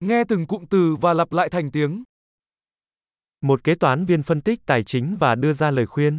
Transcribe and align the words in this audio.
Nghe 0.00 0.24
từng 0.24 0.46
cụm 0.46 0.64
từ 0.70 0.96
và 1.00 1.14
lặp 1.14 1.32
lại 1.32 1.48
thành 1.48 1.70
tiếng. 1.70 2.04
Một 3.40 3.64
kế 3.64 3.74
toán 3.74 4.04
viên 4.04 4.22
phân 4.22 4.40
tích 4.40 4.60
tài 4.66 4.82
chính 4.82 5.16
và 5.20 5.34
đưa 5.34 5.52
ra 5.52 5.70
lời 5.70 5.86
khuyên. 5.86 6.18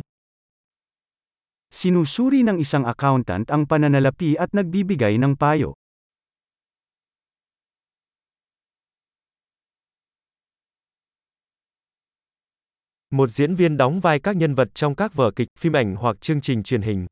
Sinusuri 1.72 2.44
ng 2.44 2.58
isang 2.58 2.84
accountant 2.84 3.48
ang 3.48 3.66
pananalapi 3.70 4.36
at 4.36 4.50
nagbibigay 4.54 5.18
ng 5.18 5.36
payo. 5.40 5.74
Một 13.10 13.28
diễn 13.28 13.56
viên 13.56 13.78
đóng 13.78 14.00
vai 14.00 14.20
các 14.20 14.36
nhân 14.36 14.56
vật 14.56 14.68
trong 14.74 14.96
các 14.96 15.14
vở 15.14 15.32
kịch, 15.36 15.48
phim 15.60 15.74
ảnh 15.74 15.96
hoặc 15.96 16.22
chương 16.22 16.42
trình 16.42 16.64
truyền 16.64 16.82
hình. 16.82 17.08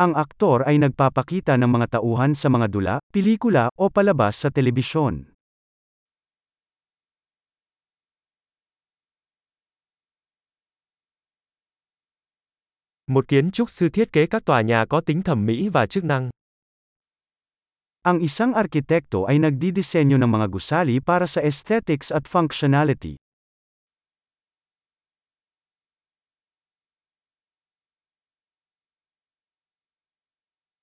Ang 0.00 0.16
aktor 0.16 0.64
ay 0.64 0.80
nagpapakita 0.80 1.60
ng 1.60 1.76
mga 1.76 2.00
tauhan 2.00 2.32
sa 2.32 2.48
mga 2.48 2.72
dula, 2.72 2.96
pelikula, 3.12 3.68
o 3.76 3.92
palabas 3.92 4.32
sa 4.32 4.48
telebisyon. 4.48 5.28
Một 13.04 13.28
kiến 13.28 13.50
trúc 13.52 13.70
sư 13.70 13.88
thiết 13.92 14.12
kế 14.12 14.26
các 14.26 14.44
tòa 14.44 14.60
nhà 14.60 14.84
có 14.88 15.00
tính 15.00 15.22
thẩm 15.22 15.46
mỹ 15.46 15.68
và 15.68 15.86
chức 15.86 16.04
năng. 16.04 16.30
Ang 18.00 18.24
isang 18.24 18.56
arkitekto 18.56 19.28
ay 19.28 19.36
nagdidisenyo 19.36 20.16
ng 20.16 20.30
mga 20.32 20.46
gusali 20.48 20.96
para 21.04 21.28
sa 21.28 21.44
aesthetics 21.44 22.08
at 22.08 22.24
functionality. 22.24 23.20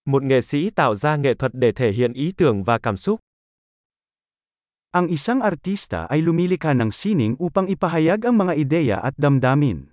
Một 0.08 0.24
nghệ 0.24 0.42
sĩ 0.42 0.70
tạo 0.70 0.96
ra 0.96 1.16
nghệ 1.16 1.34
thuật 1.34 1.52
để 1.56 1.72
thể 1.72 1.92
hiện 1.92 2.14
ý 2.14 2.32
tưởng 2.38 2.64
và 2.64 2.80
cảm 2.80 2.98
xúc. 2.98 3.20
Ang 4.92 5.08
isang 5.08 5.44
artista 5.44 6.08
ay 6.08 6.24
lumilikha 6.24 6.72
ng 6.74 6.92
sining 6.92 7.36
upang 7.44 7.68
ipahayag 7.68 8.24
ang 8.24 8.40
mga 8.40 8.54
ideya 8.56 8.98
at 9.04 9.20
damdamin. 9.20 9.92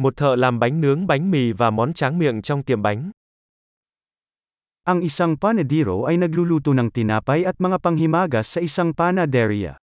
Một 0.00 0.16
thợ 0.16 0.36
làm 0.36 0.58
bánh 0.58 0.80
nướng 0.80 1.06
bánh 1.06 1.30
mì 1.30 1.52
và 1.52 1.70
món 1.70 1.92
tráng 1.92 2.18
miệng 2.18 2.42
trong 2.42 2.64
tiệm 2.64 2.82
bánh. 2.82 3.10
Ang 4.88 5.04
isang 5.04 5.36
panadero 5.36 6.08
ay 6.08 6.16
nagluluto 6.16 6.72
ng 6.72 6.88
tinapay 6.88 7.44
at 7.44 7.60
mga 7.60 7.84
panghimagas 7.84 8.56
sa 8.56 8.64
isang 8.64 8.96
panaderia. 8.96 9.76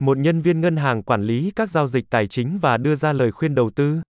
Một 0.00 0.18
nhân 0.18 0.40
viên 0.40 0.60
ngân 0.60 0.76
hàng 0.76 1.02
quản 1.02 1.22
lý 1.22 1.52
các 1.56 1.70
giao 1.70 1.88
dịch 1.88 2.04
tài 2.10 2.26
chính 2.26 2.58
và 2.58 2.76
đưa 2.76 2.94
ra 2.94 3.12
lời 3.12 3.32
khuyên 3.32 3.54
đầu 3.54 3.70
tư. 3.70 4.00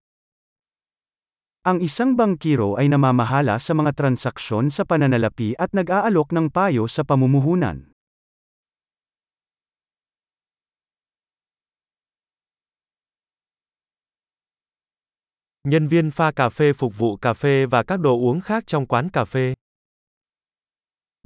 Ang 1.62 1.78
isang 1.78 2.16
bangkiro 2.16 2.78
ay 2.78 2.88
namamahala 2.88 3.58
sa 3.58 3.74
mga 3.74 3.92
transaksyon 3.98 4.70
sa 4.70 4.86
pananalapi 4.86 5.58
at 5.58 5.74
nag-aalok 5.74 6.30
ng 6.30 6.46
payo 6.54 6.86
sa 6.86 7.02
pamumuhunan. 7.02 7.90
Nhân 15.68 15.88
viên 15.88 16.10
pha 16.10 16.30
cà 16.30 16.48
phê 16.48 16.72
phục 16.72 16.98
vụ 16.98 17.16
cà 17.16 17.34
phê 17.34 17.66
và 17.66 17.82
các 17.82 18.00
đồ 18.00 18.14
uống 18.14 18.40
khác 18.40 18.64
trong 18.66 18.86
quán 18.86 19.10
cà 19.10 19.24
phê. 19.24 19.54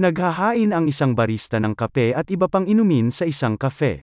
Naghahain 0.01 0.73
ang 0.73 0.87
isang 0.87 1.15
barista 1.15 1.61
ng 1.61 1.77
kape 1.77 2.17
at 2.17 2.27
iba 2.27 2.49
pang 2.49 2.65
inumin 2.65 3.11
sa 3.11 3.29
isang 3.29 3.61
kafe. 3.61 4.01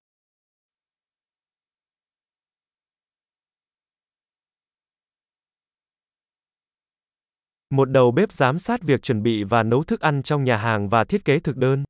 Một 7.71 7.89
đầu 7.89 8.11
bếp 8.11 8.31
giám 8.31 8.59
sát 8.59 8.81
việc 8.81 9.01
chuẩn 9.01 9.23
bị 9.23 9.43
và 9.43 9.63
nấu 9.63 9.83
thức 9.83 9.99
ăn 10.01 10.23
trong 10.23 10.43
nhà 10.43 10.57
hàng 10.57 10.89
và 10.89 11.03
thiết 11.03 11.25
kế 11.25 11.39
thực 11.39 11.57
đơn. 11.57 11.83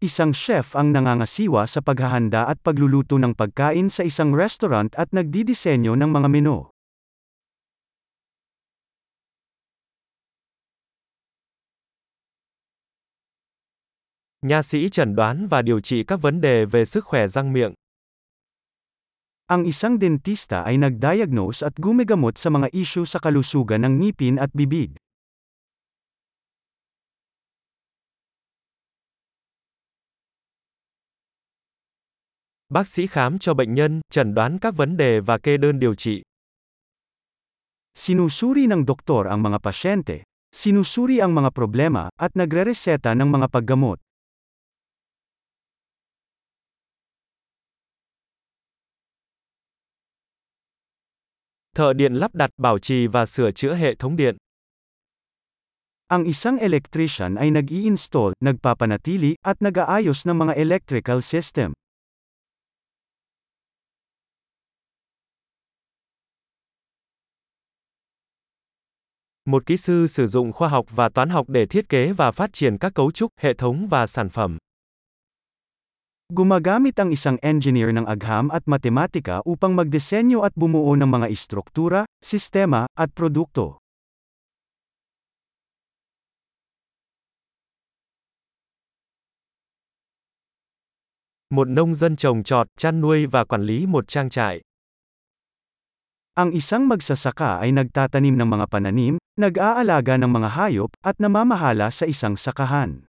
Isang 0.00 0.32
chef 0.32 0.62
ang 0.72 0.92
nangangasiwa 0.92 1.66
sa 1.66 1.80
paghahanda 1.80 2.44
at 2.44 2.56
pagluluto 2.64 3.18
ng 3.18 3.34
pagkain 3.34 3.88
sa 3.88 4.04
isang 4.04 4.36
restaurant 4.36 4.92
at 4.92 5.08
nagdidisenyo 5.12 5.96
ng 5.96 6.12
mga 6.12 6.28
menu. 6.28 6.64
Nha 14.42 14.62
sĩ 14.62 14.88
chẩn 14.88 15.14
đoán 15.16 15.48
và 15.48 15.62
điều 15.62 15.80
trị 15.80 16.04
các 16.04 16.22
vấn 16.22 16.40
đề 16.40 16.64
về 16.64 16.84
sức 16.84 17.04
khỏe 17.04 17.26
răng 17.26 17.52
miệng. 17.52 17.72
Ang 19.46 19.62
isang 19.62 19.94
dentista 19.94 20.66
ay 20.66 20.74
nagdiagnose 20.74 21.62
at 21.62 21.78
gumigamot 21.78 22.34
sa 22.34 22.50
mga 22.50 22.66
isyu 22.74 23.06
sa 23.06 23.22
kalusugan 23.22 23.86
ng 23.86 24.02
ngipin 24.02 24.42
at 24.42 24.50
bibig. 24.50 24.98
Bác 32.66 32.90
sĩ 32.90 33.06
khám 33.06 33.38
cho 33.38 33.54
bệnh 33.54 33.74
nhân, 33.74 34.00
chẩn 34.10 34.34
đoán 34.34 34.58
các 34.58 34.74
vấn 34.76 34.96
đề 34.96 35.20
và 35.20 35.38
kê 35.38 35.56
đơn 35.56 35.78
điều 35.78 35.94
trị. 35.94 36.22
Sinusuri 37.94 38.66
ng 38.66 38.82
doktor 38.82 39.30
ang 39.30 39.46
mga 39.46 39.62
pasyente, 39.62 40.26
sinusuri 40.50 41.22
ang 41.22 41.30
mga 41.30 41.54
problema, 41.54 42.10
at 42.18 42.34
nagrereseta 42.34 43.14
ng 43.14 43.30
mga 43.30 43.46
paggamot. 43.54 44.05
Thợ 51.76 51.92
điện 51.92 52.14
lắp 52.14 52.34
đặt, 52.34 52.50
bảo 52.56 52.78
trì 52.78 53.06
và 53.06 53.26
sửa 53.26 53.50
chữa 53.50 53.74
hệ 53.74 53.94
thống 53.94 54.16
điện. 54.16 54.36
Ang 56.08 56.24
isang 56.24 56.58
electrician 56.58 57.34
ay 57.34 57.50
nag-i-install, 57.50 58.32
nagpapanatili, 58.40 59.34
at 59.42 59.56
nag-aayos 59.60 60.30
ng 60.30 60.38
mga 60.38 60.52
electrical 60.52 61.20
system. 61.20 61.72
Một 69.44 69.66
kỹ 69.66 69.76
sư 69.76 70.06
sử 70.06 70.26
dụng 70.26 70.52
khoa 70.52 70.68
học 70.68 70.86
và 70.90 71.08
toán 71.08 71.28
học 71.28 71.48
để 71.48 71.66
thiết 71.66 71.88
kế 71.88 72.12
và 72.12 72.30
phát 72.30 72.52
triển 72.52 72.78
các 72.78 72.94
cấu 72.94 73.12
trúc, 73.12 73.30
hệ 73.40 73.54
thống 73.54 73.88
và 73.88 74.06
sản 74.06 74.28
phẩm. 74.28 74.58
Gumagamit 76.26 76.98
ang 76.98 77.14
isang 77.14 77.38
engineer 77.38 77.94
ng 77.94 78.02
agham 78.02 78.50
at 78.50 78.66
matematika 78.66 79.46
upang 79.46 79.78
magdisenyo 79.78 80.42
at 80.42 80.50
bumuo 80.58 80.98
ng 80.98 81.06
mga 81.06 81.30
istruktura, 81.30 82.02
sistema, 82.18 82.90
at 82.98 83.14
produkto. 83.14 83.78
Một 91.54 91.70
nông 91.70 91.94
dân 91.94 92.16
trồng 92.16 92.42
trọt, 92.42 92.66
chăn 92.78 93.00
nuôi 93.00 93.26
và 93.26 93.44
quản 93.44 93.62
lý 93.62 93.86
một 93.86 94.08
trang 94.08 94.30
trại. 94.30 94.60
Ang 96.34 96.50
isang 96.50 96.90
magsasaka 96.90 97.62
ay 97.62 97.70
nagtatanim 97.70 98.34
ng 98.34 98.48
mga 98.50 98.66
pananim, 98.66 99.14
nag-aalaga 99.38 100.18
ng 100.18 100.30
mga 100.34 100.48
hayop, 100.58 100.90
at 101.06 101.14
namamahala 101.22 101.94
sa 101.94 102.02
isang 102.10 102.34
sakahan. 102.34 103.06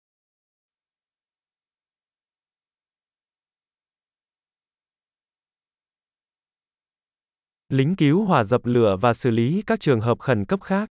Lính 7.69 7.95
cứu 7.95 8.25
hỏa 8.25 8.43
dập 8.43 8.65
lửa 8.65 8.97
và 9.01 9.13
xử 9.13 9.29
lý 9.31 9.63
các 9.67 9.79
trường 9.79 10.01
hợp 10.01 10.19
khẩn 10.19 10.45
cấp 10.45 10.61
khác. 10.61 10.89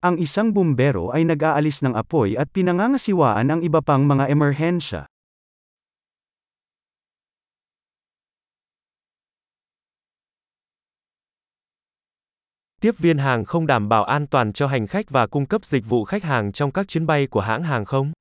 Ang 0.00 0.16
isang 0.16 0.54
bumbero 0.54 1.08
ay 1.12 1.24
nag-aalis 1.24 1.80
ng 1.86 1.94
apoy 1.94 2.34
at 2.36 2.52
pinangangasiwaan 2.52 3.48
ang 3.48 3.60
iba 3.64 3.80
pang 3.80 4.08
mga 4.08 4.24
emerhensya. 4.28 5.08
Tiếp 12.80 12.94
viên 12.98 13.18
hàng 13.18 13.44
không 13.44 13.66
đảm 13.66 13.88
bảo 13.88 14.04
an 14.04 14.26
toàn 14.26 14.52
cho 14.52 14.66
hành 14.66 14.86
khách 14.86 15.10
và 15.10 15.26
cung 15.26 15.46
cấp 15.46 15.64
dịch 15.64 15.84
vụ 15.88 16.04
khách 16.04 16.22
hàng 16.22 16.52
trong 16.52 16.72
các 16.72 16.88
chuyến 16.88 17.06
bay 17.06 17.26
của 17.26 17.40
hãng 17.40 17.62
hàng 17.62 17.84
không. 17.84 18.12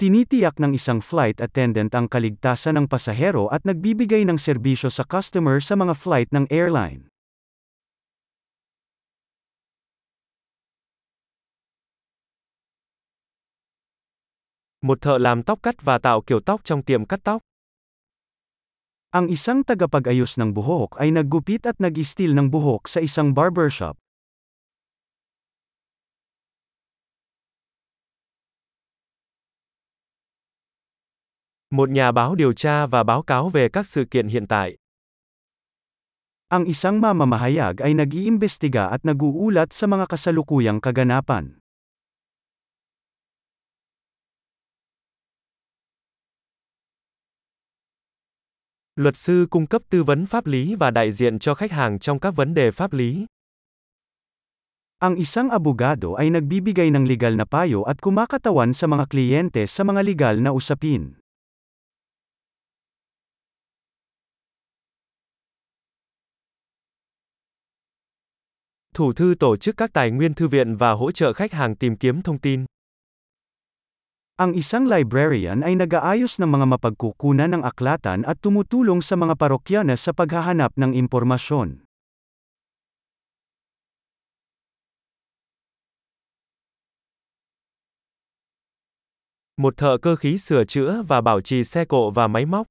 Tinitiyak 0.00 0.56
ng 0.56 0.72
isang 0.72 1.04
flight 1.04 1.44
attendant 1.44 1.92
ang 1.92 2.08
kaligtasan 2.08 2.80
ng 2.80 2.86
pasahero 2.88 3.52
at 3.52 3.68
nagbibigay 3.68 4.24
ng 4.24 4.40
serbisyo 4.40 4.88
sa 4.88 5.04
customer 5.04 5.60
sa 5.60 5.76
mga 5.76 5.92
flight 5.92 6.32
ng 6.32 6.48
airline. 6.48 7.12
Một 14.80 15.04
thợ 15.04 15.20
làm 15.20 15.44
tóc 15.44 15.60
cắt 15.60 15.76
và 15.84 16.00
tạo 16.00 16.24
kiểu 16.24 16.40
tóc 16.40 16.64
trong 16.64 16.80
tiệm 16.80 17.04
cắt 17.04 17.20
tóc. 17.20 17.44
Ang 19.12 19.28
isang 19.28 19.60
tagapag-ayos 19.60 20.40
ng 20.40 20.56
buhok 20.56 20.96
ay 20.96 21.12
naggupit 21.12 21.68
at 21.68 21.76
nag-istil 21.76 22.32
ng 22.32 22.48
buhok 22.48 22.88
sa 22.88 23.04
isang 23.04 23.36
barbershop. 23.36 24.00
Một 31.70 31.90
nhà 31.90 32.12
báo 32.12 32.34
điều 32.34 32.52
tra 32.52 32.86
và 32.86 33.02
báo 33.02 33.22
cáo 33.22 33.48
về 33.48 33.68
các 33.68 33.86
sự 33.86 34.04
kiện 34.10 34.28
hiện 34.28 34.46
tại. 34.46 34.76
Ang 36.48 36.64
isang 36.64 37.00
mamamahayag 37.00 37.78
ay 37.78 37.94
nag-iimbestiga 37.94 38.90
at 38.90 39.06
nag-uulat 39.06 39.70
sa 39.70 39.86
mga 39.86 40.06
kasalukuyang 40.10 40.82
kaganapan. 40.82 41.62
Luật 48.96 49.16
sư 49.16 49.46
cung 49.50 49.66
cấp 49.66 49.82
tư 49.90 50.02
vấn 50.02 50.26
pháp 50.26 50.46
lý 50.46 50.74
và 50.74 50.90
đại 50.90 51.12
diện 51.12 51.38
cho 51.38 51.54
khách 51.54 51.72
hàng 51.72 51.98
trong 51.98 52.18
các 52.18 52.30
vấn 52.36 52.54
đề 52.54 52.70
pháp 52.70 52.92
lý. 52.92 53.26
Ang 54.98 55.14
isang 55.14 55.50
abogado 55.50 56.18
ay 56.18 56.30
nagbibigay 56.30 56.90
ng 56.90 57.06
legal 57.06 57.38
na 57.38 57.44
payo 57.46 57.86
at 57.86 58.02
kumakatawan 58.02 58.74
sa 58.74 58.86
mga 58.90 59.06
kliyente 59.06 59.66
sa 59.66 59.86
mga 59.86 60.02
legal 60.02 60.42
na 60.42 60.50
usapin. 60.50 61.14
Thủ 69.00 69.12
thư 69.12 69.34
tổ 69.34 69.56
chức 69.56 69.76
các 69.76 69.90
tài 69.92 70.10
nguyên 70.10 70.34
thư 70.34 70.48
viện 70.48 70.76
và 70.76 70.92
hỗ 70.92 71.12
trợ 71.12 71.32
khách 71.32 71.52
hàng 71.52 71.76
tìm 71.76 71.96
kiếm 71.96 72.22
thông 72.22 72.38
tin. 72.38 72.64
Ang 74.36 74.52
isang 74.52 74.84
librarian 74.84 75.60
ay 75.60 75.72
nag-aayos 75.72 76.36
ng 76.36 76.52
mga 76.52 76.66
mapagkukunan 76.68 77.48
ng 77.48 77.64
aklatan 77.64 78.28
at 78.28 78.44
tumutulong 78.44 79.00
sa 79.00 79.16
mga 79.16 79.40
parokyana 79.40 79.96
sa 79.96 80.12
paghahanap 80.12 80.76
ng 80.76 80.92
impormasyon. 80.92 81.88
Một 89.56 89.74
thợ 89.76 89.96
cơ 90.02 90.16
khí 90.16 90.38
sửa 90.38 90.64
chữa 90.64 91.02
và 91.08 91.20
bảo 91.20 91.40
trì 91.40 91.64
xe 91.64 91.84
cộ 91.84 92.10
và 92.10 92.28
máy 92.28 92.44
móc. 92.44 92.68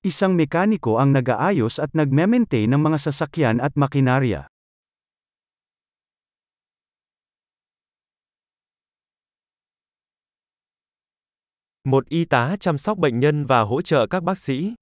Isang 0.00 0.36
mekaniko 0.36 0.96
ang 0.96 1.12
nag-aayos 1.12 1.76
at 1.84 1.92
nagme-maintain 1.92 2.72
ng 2.72 2.80
mga 2.80 2.96
sasakyan 2.96 3.60
at 3.60 3.76
makinarya. 3.76 4.53
Một 11.84 12.08
y 12.08 12.24
tá 12.24 12.56
chăm 12.60 12.78
sóc 12.78 12.98
bệnh 12.98 13.20
nhân 13.20 13.46
và 13.46 13.60
hỗ 13.60 13.82
trợ 13.82 14.06
các 14.06 14.22
bác 14.22 14.38
sĩ. 14.38 14.74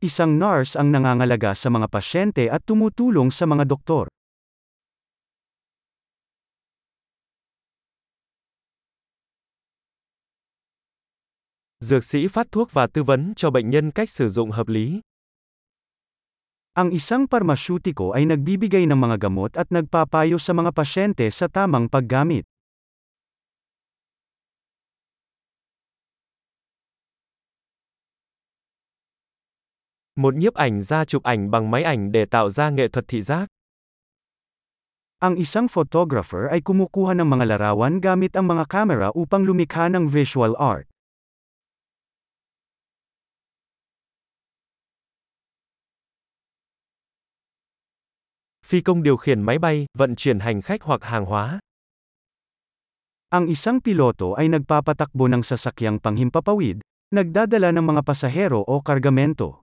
Isang 0.00 0.38
nurse 0.38 0.74
ang 0.80 0.90
nangangalaga 0.90 1.54
sa 1.54 1.70
mga 1.70 1.86
pasyente 1.86 2.50
at 2.50 2.66
tumutulong 2.66 3.30
sa 3.30 3.46
mga 3.46 3.64
doktor. 3.70 4.10
Dược 11.84 12.04
sĩ 12.04 12.28
phát 12.28 12.46
thuốc 12.52 12.72
và 12.72 12.86
tư 12.86 13.02
vấn 13.02 13.32
cho 13.36 13.50
bệnh 13.50 13.70
nhân 13.70 13.90
cách 13.90 14.10
sử 14.10 14.28
dụng 14.28 14.50
hợp 14.50 14.68
lý. 14.68 15.00
Ang 16.74 16.90
isang 16.90 17.26
parmasyutiko 17.30 18.10
ay 18.10 18.26
nagbibigay 18.26 18.86
ng 18.90 18.98
mga 18.98 19.16
gamot 19.22 19.54
at 19.54 19.70
nagpapayo 19.70 20.38
sa 20.38 20.50
mga 20.50 20.74
pasyente 20.74 21.30
sa 21.30 21.46
tamang 21.46 21.86
paggamit. 21.86 22.47
Một 30.18 30.34
nhiếp 30.34 30.54
ảnh 30.54 30.82
gia 30.82 31.04
chụp 31.04 31.22
ảnh 31.22 31.50
bằng 31.50 31.70
máy 31.70 31.82
ảnh 31.82 32.12
để 32.12 32.24
tạo 32.24 32.50
ra 32.50 32.70
nghệ 32.70 32.88
thuật 32.88 33.04
thị 33.08 33.22
giác. 33.22 33.46
Ang 35.18 35.34
isang 35.38 35.70
photographer 35.70 36.50
ay 36.50 36.58
kumukuha 36.60 37.14
ng 37.14 37.30
mga 37.30 37.44
larawan 37.46 38.02
gamit 38.02 38.34
ang 38.34 38.50
mga 38.50 38.66
kamera 38.66 39.14
upang 39.14 39.46
lumikha 39.46 39.86
ng 39.86 40.10
visual 40.10 40.58
art. 40.58 40.90
Phi 48.66 48.80
công 48.80 49.02
điều 49.02 49.16
khiển 49.16 49.42
máy 49.42 49.58
bay, 49.58 49.86
vận 49.98 50.16
chuyển 50.16 50.38
hành 50.38 50.62
khách 50.62 50.82
hoặc 50.82 51.04
hàng 51.04 51.26
hóa. 51.26 51.58
Ang 53.30 53.46
isang 53.46 53.78
piloto 53.78 54.34
ay 54.34 54.50
nagpapatakbo 54.50 55.30
ng 55.30 55.46
sasakyang 55.46 56.02
panghimpapawid, 56.02 56.82
nagdadala 57.14 57.70
ng 57.70 57.86
mga 57.86 58.02
pasahero 58.02 58.66
o 58.66 58.82
kargamento. 58.82 59.67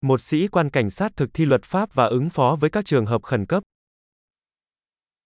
Một 0.00 0.20
sĩ 0.20 0.48
quan 0.48 0.70
cảnh 0.70 0.90
sát 0.90 1.16
thực 1.16 1.30
thi 1.34 1.44
luật 1.44 1.64
pháp 1.64 1.94
và 1.94 2.06
ứng 2.06 2.30
phó 2.30 2.56
với 2.60 2.70
các 2.70 2.84
trường 2.84 3.06
hợp 3.06 3.22
khẩn 3.22 3.46
cấp. 3.46 3.62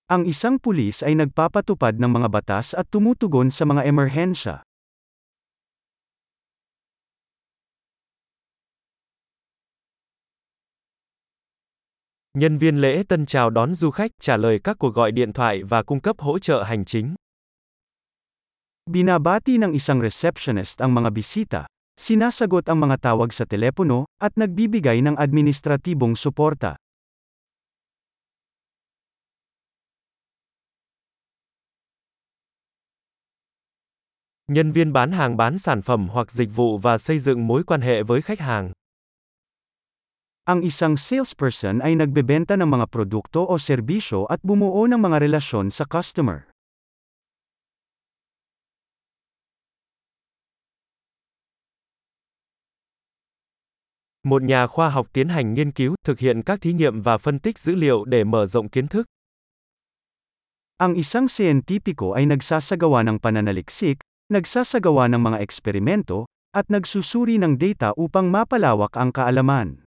Ang 0.07 0.25
isang 0.25 0.59
pulis 0.59 1.05
ay 1.05 1.15
nagpapatupad 1.15 1.95
ng 1.95 2.13
mga 2.13 2.29
batas 2.29 2.75
at 2.75 2.91
tumutugon 2.91 3.51
sa 3.51 3.65
mga 3.65 3.83
emerhensya. 3.83 4.63
Nhân 12.35 12.59
viên 12.59 12.81
lễ 12.81 13.03
tân 13.09 13.27
chào 13.27 13.51
đón 13.51 13.75
du 13.75 13.91
khách, 13.91 14.11
trả 14.21 14.37
lời 14.37 14.61
các 14.65 14.77
cuộc 14.79 14.95
gọi 14.95 15.13
điện 15.13 15.33
thoại 15.33 15.63
và 15.63 15.83
cung 15.83 16.01
cấp 16.01 16.17
hỗ 16.19 16.39
trợ 16.39 16.63
hành 16.63 16.85
chính. 16.85 17.15
Binabati 18.91 19.59
ng 19.59 19.73
isang 19.73 20.01
receptionist 20.03 20.83
ang 20.83 20.95
mga 20.95 21.11
bisita, 21.11 21.67
sinasagot 22.01 22.65
ang 22.73 22.81
mga 22.81 22.97
tawag 23.13 23.29
sa 23.29 23.45
telepono, 23.45 24.09
at 24.17 24.33
nagbibigay 24.41 25.05
ng 25.05 25.21
administratibong 25.21 26.17
suporta. 26.17 26.81
Nhân 34.51 34.73
viên 34.73 34.93
bán 34.93 35.13
hàng 35.13 35.37
bán 35.37 35.59
sản 35.59 35.83
phẩm 35.83 36.09
hoặc 36.09 36.33
dịch 36.33 36.51
vụ 36.57 36.79
và 36.79 36.99
xây 36.99 37.19
dựng 37.19 37.47
mối 37.47 37.63
quan 37.65 37.81
hệ 37.81 38.03
với 38.03 38.23
khách 38.23 38.41
hàng. 38.41 38.73
Ang 40.45 40.67
isang 40.67 40.97
salesperson 40.99 41.79
ay 41.79 41.95
nagbebenta 41.95 42.59
ng 42.59 42.67
mga 42.67 42.91
produkto 42.91 43.47
o 43.47 43.55
serbisyo 43.55 44.27
at 44.27 44.43
bumuo 44.43 44.91
ng 44.91 44.99
mga 44.99 45.23
relasyon 45.23 45.71
sa 45.71 45.87
customer. 45.87 46.50
Một 54.23 54.43
nhà 54.43 54.67
khoa 54.67 54.89
học 54.89 55.07
tiến 55.13 55.29
hành 55.29 55.55
nghiên 55.55 55.73
cứu, 55.73 55.95
thực 56.05 56.19
hiện 56.19 56.43
các 56.43 56.61
thí 56.61 56.73
nghiệm 56.73 57.03
và 57.03 57.19
phân 57.19 57.39
tích 57.39 57.59
dữ 57.59 57.75
liệu 57.75 58.05
để 58.05 58.25
mở 58.25 58.47
rộng 58.47 58.69
kiến 58.69 58.89
thức. 58.89 59.07
Ang 60.77 60.95
isang 60.95 61.29
siyentipiko 61.29 62.13
ay 62.13 62.27
nagsasagawa 62.27 63.03
ng 63.03 63.19
pananaliksik, 63.21 63.97
nagsasagawa 64.33 65.09
ng 65.09 65.21
mga 65.21 65.39
eksperimento, 65.41 66.25
at 66.53 66.69
nagsusuri 66.69 67.41
ng 67.41 67.57
data 67.61 67.93
upang 67.97 68.33
mapalawak 68.33 68.93
ang 68.93 69.13
kaalaman. 69.13 69.85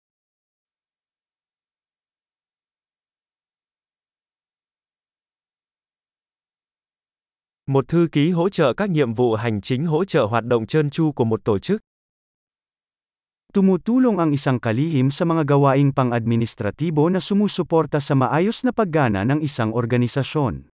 Một 7.66 7.88
thư 7.88 8.08
ký 8.12 8.30
hỗ 8.30 8.48
trợ 8.48 8.74
các 8.74 8.90
nhiệm 8.90 9.14
vụ 9.14 9.34
hành 9.34 9.60
chính 9.60 9.86
hỗ 9.86 10.04
trợ 10.04 10.26
hoạt 10.26 10.44
động 10.44 10.66
trơn 10.66 10.90
tru 10.90 11.12
của 11.12 11.24
một 11.24 11.44
tổ 11.44 11.58
chức. 11.58 11.82
Tumutulong 13.50 14.22
ang 14.22 14.30
isang 14.30 14.62
kalihim 14.62 15.10
sa 15.10 15.26
mga 15.26 15.42
gawaing 15.42 15.90
pang-administratibo 15.90 17.10
na 17.10 17.18
sumusuporta 17.18 17.98
sa 17.98 18.14
maayos 18.14 18.62
na 18.62 18.70
paggana 18.70 19.26
ng 19.26 19.42
isang 19.42 19.74
organisasyon. 19.74 20.70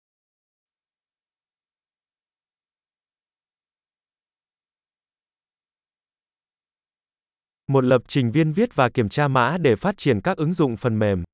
Một 7.73 7.85
lập 7.85 8.02
trình 8.09 8.30
viên 8.30 8.52
viết 8.52 8.76
và 8.76 8.88
kiểm 8.88 9.09
tra 9.09 9.28
mã 9.28 9.56
để 9.59 9.76
phát 9.76 9.97
triển 9.97 10.21
các 10.21 10.37
ứng 10.37 10.52
dụng 10.52 10.76
phần 10.76 10.99
mềm. 10.99 11.25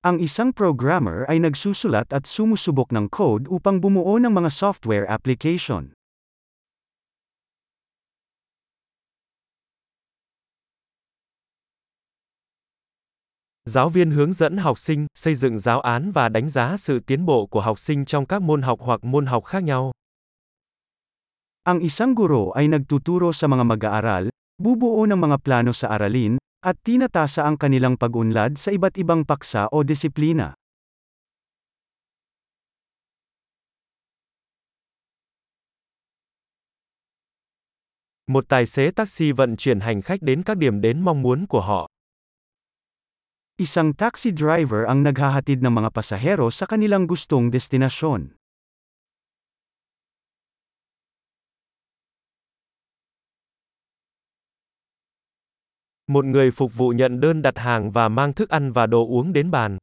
Ang 0.00 0.18
isang 0.18 0.52
programmer 0.52 1.28
ay 1.28 1.38
nagsusulat 1.38 2.08
at 2.08 2.24
sumusubok 2.24 2.92
ng 2.92 3.08
code 3.12 3.44
upang 3.52 3.80
bumuo 3.80 4.16
ng 4.16 4.32
mga 4.32 4.48
software 4.48 5.04
application. 5.08 5.92
Giáo 13.70 13.88
viên 13.88 14.10
hướng 14.10 14.32
dẫn 14.32 14.56
học 14.56 14.78
sinh 14.78 15.06
xây 15.14 15.34
dựng 15.34 15.58
giáo 15.58 15.80
án 15.80 16.12
và 16.12 16.28
đánh 16.28 16.48
giá 16.48 16.76
sự 16.76 17.00
tiến 17.00 17.26
bộ 17.26 17.46
của 17.46 17.60
học 17.60 17.78
sinh 17.78 18.04
trong 18.04 18.26
các 18.26 18.42
môn 18.42 18.62
học 18.62 18.78
hoặc 18.82 19.04
môn 19.04 19.26
học 19.26 19.44
khác 19.44 19.62
nhau. 19.62 19.92
Ang 21.64 21.80
isang 21.80 22.14
guro 22.14 22.52
ay 22.54 22.68
nagtuturo 22.68 23.32
sa 23.32 23.48
mga 23.48 23.64
mag-aaral, 23.64 24.28
bubuo 24.60 25.08
ng 25.08 25.16
mga 25.16 25.36
plano 25.40 25.72
sa 25.72 25.88
aralin, 25.88 26.36
at 26.60 26.76
tinatasa 26.84 27.48
ang 27.48 27.56
kanilang 27.56 27.96
pag-unlad 27.96 28.60
sa 28.60 28.68
iba't 28.68 29.00
ibang 29.00 29.24
paksa 29.24 29.72
o 29.72 29.80
disiplina. 29.80 30.52
Một 38.28 38.44
tài 38.48 38.66
xế 38.66 38.90
taxi 38.90 39.32
vận 39.32 39.56
chuyển 39.56 39.80
hành 39.80 40.02
khách 40.02 40.22
đến 40.22 40.42
các 40.42 40.56
điểm 40.56 40.80
đến 40.80 41.00
mong 41.00 41.22
muốn 41.22 41.46
của 41.48 41.60
họ. 41.60 41.93
Isang 43.54 43.94
taxi 43.94 44.34
driver 44.34 44.82
ang 44.82 45.06
naghahatid 45.06 45.62
ng 45.62 45.70
mga 45.70 45.94
pasahero 45.94 46.50
sa 46.50 46.66
kanilang 46.66 47.06
gustong 47.06 47.54
destinasyon. 47.54 48.34
Một 56.10 56.24
người 56.26 56.50
phục 56.50 56.74
vụ 56.74 56.90
nhận 56.98 57.22
đơn 57.22 57.42
đặt 57.46 57.54
hàng 57.58 57.94
và 57.94 58.10
mang 58.10 58.34
thức 58.34 58.50
ăn 58.50 58.74
và 58.74 58.90
đồ 58.90 59.06
uống 59.06 59.30
đến 59.30 59.50
bàn. 59.54 59.78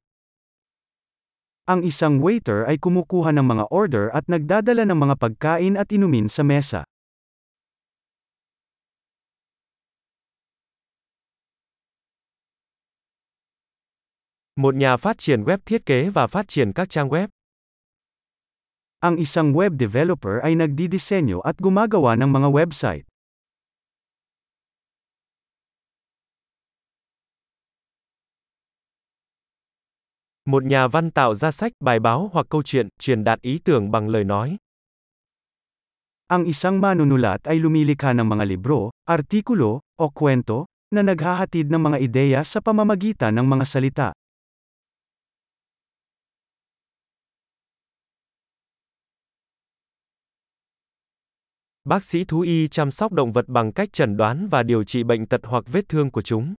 Ang 1.64 1.88
isang 1.88 2.20
waiter 2.20 2.68
ay 2.68 2.76
kumukuha 2.76 3.32
ng 3.32 3.48
mga 3.48 3.66
order 3.72 4.12
at 4.12 4.28
nagdadala 4.28 4.84
ng 4.84 5.00
mga 5.00 5.16
pagkain 5.16 5.80
at 5.80 5.88
inumin 5.88 6.28
sa 6.28 6.44
mesa. 6.44 6.84
Một 14.62 14.76
nhà 14.76 14.98
phát 14.98 15.18
triển 15.18 15.44
web 15.44 15.58
thiết 15.66 15.86
kế 15.86 16.10
và 16.10 16.28
phát 16.28 16.48
triển 16.48 16.74
các 16.74 16.90
trang 16.90 17.10
web. 17.10 17.28
Ang 19.00 19.16
isang 19.16 19.54
web 19.54 19.74
developer 19.80 20.38
ay 20.44 20.56
nagdidisenyo 20.56 21.42
at 21.42 21.58
gumagawa 21.58 22.14
ng 22.16 22.30
mga 22.30 22.50
website. 22.54 23.02
Một 30.46 30.64
nhà 30.64 30.88
văn 30.88 31.12
tạo 31.12 31.36
ra 31.36 31.52
sách, 31.52 31.72
bài 31.80 32.00
báo 32.00 32.30
hoặc 32.34 32.46
câu 32.50 32.62
chuyện, 32.64 32.88
truyền 33.00 33.24
đạt 33.24 33.42
ý 33.42 33.60
tưởng 33.66 33.92
bằng 33.92 34.10
lời 34.10 34.24
nói. 34.24 34.58
Ang 36.28 36.46
isang 36.46 36.82
manunulat 36.82 37.44
ay 37.44 37.60
lumilikha 37.60 38.14
ng 38.14 38.30
mga 38.30 38.46
libro, 38.46 38.90
artikulo, 39.10 39.80
o 39.98 40.10
kwento, 40.14 40.66
na 40.94 41.02
naghahatid 41.02 41.66
ng 41.74 41.82
mga 41.82 41.98
ideya 41.98 42.44
sa 42.46 42.62
pamamagitan 42.62 43.34
ng 43.36 43.48
mga 43.50 43.66
salita. 43.66 44.21
Bác 51.84 52.04
sĩ 52.04 52.24
thú 52.24 52.42
y 52.42 52.68
chăm 52.68 52.92
sóc 52.92 53.12
động 53.12 53.34
vật 53.34 53.48
bằng 53.48 53.72
cách 53.74 53.94
chẩn 53.94 54.18
đoán 54.18 54.48
và 54.52 54.64
điều 54.64 54.84
trị 54.84 55.04
bệnh 55.04 55.26
tật 55.26 55.42
hoặc 55.44 55.64
vết 55.68 55.90
thương 55.90 56.12
của 56.12 56.22
chúng. 56.22 56.54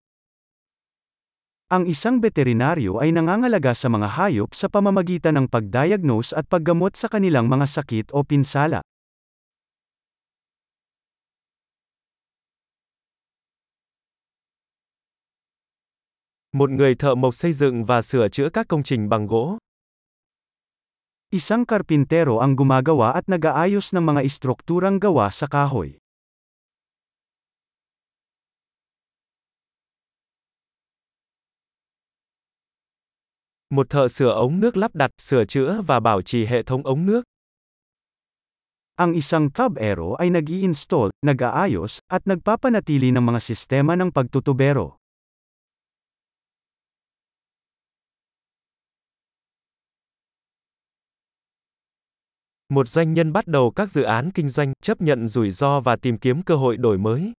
Ang 1.68 1.84
isang 1.84 2.20
veterinaryo 2.20 2.98
ay 3.00 3.12
nangangalaga 3.12 3.74
sa 3.74 3.88
mga 3.88 4.06
hayop 4.06 4.54
sa 4.54 4.68
pamamagitan 4.68 5.38
ng 5.38 5.46
pagdiagnose 5.46 6.36
at 6.36 6.50
paggamot 6.50 6.96
sa 6.98 7.08
kanilang 7.08 7.46
mga 7.46 7.66
sakit 7.66 8.10
o 8.10 8.22
pinsala. 8.22 8.82
Một 16.52 16.70
người 16.70 16.94
thợ 16.94 17.14
mộc 17.14 17.34
xây 17.34 17.52
dựng 17.52 17.84
và 17.84 18.02
sửa 18.02 18.28
chữa 18.28 18.48
các 18.48 18.68
công 18.68 18.82
trình 18.82 19.08
bằng 19.08 19.26
gỗ. 19.26 19.58
Isang 21.32 21.64
karpintero 21.64 22.44
ang 22.44 22.52
gumagawa 22.52 23.16
at 23.16 23.24
nag-aayos 23.24 23.96
ng 23.96 24.04
mga 24.04 24.20
istrukturang 24.28 25.00
gawa 25.00 25.32
sa 25.32 25.48
kahoy. 25.48 25.96
Một 33.72 33.88
thợ 33.88 34.08
sửa 34.12 34.28
ống 34.28 34.60
nước 34.60 34.76
lắp 34.76 34.92
đặt, 34.94 35.10
sửa 35.16 35.44
chữa 35.44 35.80
và 35.86 36.00
bảo 36.00 36.22
trì 36.22 36.44
hệ 36.44 36.62
thống 36.62 36.84
ống 36.84 37.06
nước. 37.06 37.24
Ang 39.00 39.16
isang 39.16 39.48
tubero 39.48 40.20
ay 40.20 40.28
nag-i-install, 40.28 41.16
nag-aayos, 41.24 42.04
at 42.12 42.28
nagpapanatili 42.28 43.08
ng 43.08 43.24
mga 43.24 43.40
sistema 43.40 43.96
ng 43.96 44.12
pagtutubero. 44.12 45.01
Một 52.72 52.88
doanh 52.88 53.14
nhân 53.14 53.32
bắt 53.32 53.46
đầu 53.46 53.70
các 53.70 53.90
dự 53.90 54.02
án 54.02 54.30
kinh 54.30 54.48
doanh, 54.48 54.72
chấp 54.82 55.00
nhận 55.00 55.28
rủi 55.28 55.50
ro 55.50 55.80
và 55.80 55.96
tìm 55.96 56.18
kiếm 56.18 56.42
cơ 56.42 56.56
hội 56.56 56.76
đổi 56.76 56.98
mới. 56.98 57.32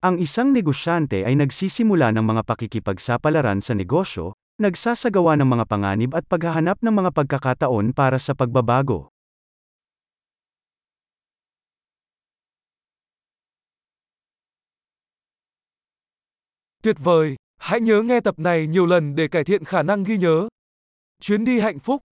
Ang 0.00 0.16
isang 0.16 0.52
negosyante 0.56 1.20
ay 1.22 1.36
nagsisimula 1.36 2.08
ng 2.16 2.24
mga 2.24 2.42
pakikipagsapalaran 2.48 3.60
sa 3.60 3.76
negosyo, 3.76 4.32
nagsasagawa 4.56 5.36
ng 5.36 5.48
mga 5.52 5.64
panganib 5.68 6.16
at 6.16 6.24
paghahanap 6.32 6.80
ng 6.80 6.94
mga 6.96 7.10
pagkakataon 7.12 7.92
para 7.92 8.16
sa 8.16 8.32
pagbabago. 8.32 9.12
Tuyệt 16.82 16.96
vời! 17.04 17.36
Hãy 17.60 17.80
nhớ 17.80 18.02
nghe 18.02 18.20
tập 18.20 18.38
này 18.38 18.66
nhiều 18.66 18.86
lần 18.86 19.14
để 19.14 19.28
cải 19.28 19.44
thiện 19.44 19.64
khả 19.64 19.82
năng 19.82 20.04
ghi 20.04 20.16
nhớ. 20.16 20.48
Chuyến 21.20 21.44
đi 21.44 21.60
hạnh 21.60 21.78
phúc 21.78 22.08